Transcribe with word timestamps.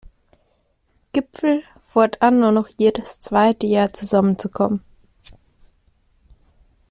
Gipfel, 1.13 1.61
fortan 1.83 2.39
nur 2.39 2.51
noch 2.51 2.69
jedes 2.75 3.19
zweite 3.19 3.67
Jahr 3.67 3.93
zusammenzukommen. 3.93 4.81